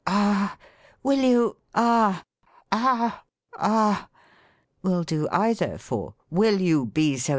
[0.07, 0.57] —ah!—
[1.03, 2.23] will you?—| ah!—
[2.71, 4.09] ah!— ah!"
[4.81, 7.29] will do either for "Will you be so